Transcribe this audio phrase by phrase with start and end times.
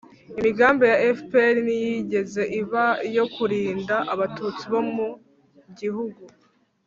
[0.39, 5.07] imigambi ya fpr ntiyigeze iba iyo kurinda abatutsi bo mu
[5.79, 6.23] gihugu